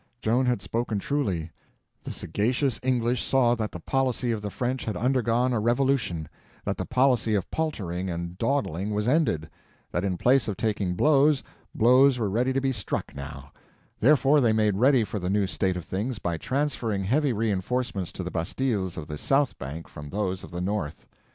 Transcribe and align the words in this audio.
Joan 0.19 0.47
had 0.47 0.63
spoken 0.63 0.97
truly; 0.97 1.51
the 2.01 2.09
sagacious 2.09 2.79
English 2.81 3.21
saw 3.21 3.53
that 3.53 3.71
the 3.71 3.79
policy 3.79 4.31
of 4.31 4.41
the 4.41 4.49
French 4.49 4.83
had 4.85 4.97
undergone 4.97 5.53
a 5.53 5.59
revolution; 5.59 6.27
that 6.65 6.77
the 6.77 6.87
policy 6.87 7.35
of 7.35 7.51
paltering 7.51 8.09
and 8.09 8.35
dawdling 8.39 8.95
was 8.95 9.07
ended; 9.07 9.47
that 9.91 10.03
in 10.03 10.17
place 10.17 10.47
of 10.47 10.57
taking 10.57 10.95
blows, 10.95 11.43
blows 11.75 12.17
were 12.17 12.31
ready 12.31 12.51
to 12.51 12.61
be 12.61 12.71
struck 12.71 13.13
now; 13.15 13.51
therefore 13.99 14.41
they 14.41 14.53
made 14.53 14.77
ready 14.77 15.03
for 15.03 15.19
the 15.19 15.29
new 15.29 15.45
state 15.45 15.77
of 15.77 15.85
things 15.85 16.17
by 16.17 16.35
transferring 16.35 17.03
heavy 17.03 17.31
reinforcements 17.31 18.11
to 18.13 18.23
the 18.23 18.31
bastilles 18.31 18.97
of 18.97 19.05
the 19.05 19.19
south 19.19 19.55
bank 19.59 19.87
from 19.87 20.09
those 20.09 20.43
of 20.43 20.49
the 20.49 20.61
north. 20.61 21.05